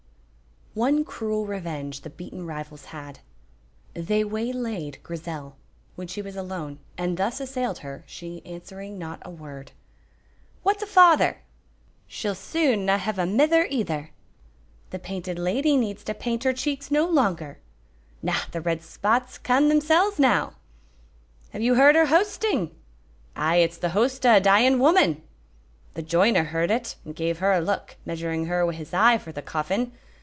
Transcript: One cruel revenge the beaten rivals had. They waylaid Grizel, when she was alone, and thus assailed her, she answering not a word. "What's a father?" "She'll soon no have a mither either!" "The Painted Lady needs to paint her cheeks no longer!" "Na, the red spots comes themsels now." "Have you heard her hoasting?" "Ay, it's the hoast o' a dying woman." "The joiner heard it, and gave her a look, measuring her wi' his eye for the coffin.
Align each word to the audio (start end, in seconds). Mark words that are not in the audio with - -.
One 0.73 1.03
cruel 1.03 1.45
revenge 1.45 1.99
the 1.99 2.09
beaten 2.09 2.45
rivals 2.47 2.85
had. 2.95 3.19
They 3.93 4.23
waylaid 4.23 5.03
Grizel, 5.03 5.57
when 5.97 6.07
she 6.07 6.21
was 6.21 6.37
alone, 6.37 6.79
and 6.97 7.17
thus 7.17 7.41
assailed 7.41 7.79
her, 7.79 8.05
she 8.07 8.41
answering 8.45 8.97
not 8.97 9.21
a 9.23 9.29
word. 9.29 9.73
"What's 10.63 10.81
a 10.81 10.85
father?" 10.87 11.41
"She'll 12.07 12.35
soon 12.35 12.85
no 12.85 12.95
have 12.95 13.19
a 13.19 13.25
mither 13.25 13.67
either!" 13.69 14.11
"The 14.91 14.99
Painted 14.99 15.37
Lady 15.37 15.75
needs 15.75 16.05
to 16.05 16.13
paint 16.13 16.45
her 16.45 16.53
cheeks 16.53 16.89
no 16.89 17.05
longer!" 17.05 17.59
"Na, 18.23 18.37
the 18.53 18.61
red 18.61 18.81
spots 18.81 19.37
comes 19.37 19.69
themsels 19.73 20.19
now." 20.19 20.53
"Have 21.49 21.61
you 21.61 21.75
heard 21.75 21.97
her 21.97 22.05
hoasting?" 22.05 22.73
"Ay, 23.35 23.57
it's 23.57 23.77
the 23.77 23.89
hoast 23.89 24.25
o' 24.25 24.35
a 24.37 24.39
dying 24.39 24.79
woman." 24.79 25.21
"The 25.95 26.01
joiner 26.01 26.45
heard 26.45 26.71
it, 26.71 26.95
and 27.03 27.13
gave 27.13 27.39
her 27.39 27.51
a 27.51 27.59
look, 27.59 27.97
measuring 28.05 28.45
her 28.45 28.65
wi' 28.65 28.71
his 28.71 28.93
eye 28.93 29.17
for 29.17 29.33
the 29.33 29.41
coffin. 29.41 29.91